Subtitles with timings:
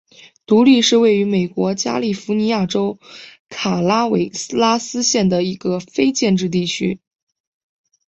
[0.47, 2.97] 独立是位于美国加利福尼亚州
[3.49, 6.99] 卡拉韦拉斯县的一个非建制地区。